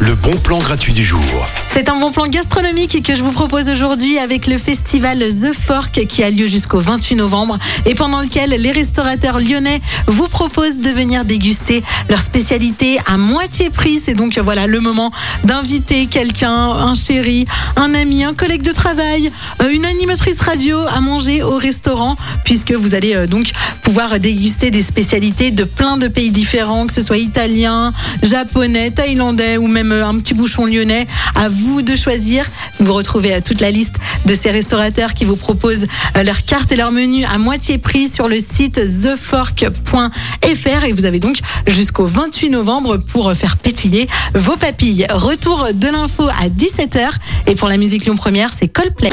[0.00, 1.22] Le bon plan gratuit du jour.
[1.68, 6.06] C'est un bon plan gastronomique que je vous propose aujourd'hui avec le festival The Fork
[6.06, 10.90] qui a lieu jusqu'au 28 novembre et pendant lequel les restaurateurs lyonnais vous proposent de
[10.90, 14.00] venir déguster leur spécialité à moitié prix.
[14.04, 15.10] C'est donc voilà le moment
[15.44, 21.00] d'inviter quelqu'un, un chéri, un ami, un collègue de travail, euh, une animatrice radio à
[21.00, 23.50] manger au restaurant puisque vous allez euh, donc
[23.82, 29.68] pouvoir déguster des spécialités de plein de pays différents, que ce soit italien, japonais, ou
[29.68, 31.06] même euh, un petit bouchon lyonnais.
[31.36, 32.44] À vous de choisir.
[32.80, 36.72] Vous retrouvez euh, toute la liste de ces restaurateurs qui vous proposent euh, leurs cartes
[36.72, 41.36] et leurs menus à moitié prix sur le site thefork.fr et vous avez donc
[41.68, 45.06] jusqu'au 28 novembre pour faire pétiller vos papilles.
[45.10, 47.08] Retour de l'info à 17h
[47.46, 49.12] et pour la musique Lyon Première, c'est Coldplay.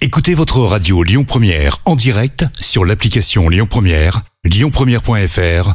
[0.00, 5.74] Écoutez votre radio Lyon Première en direct sur l'application Lyon Première, lyonpremière.fr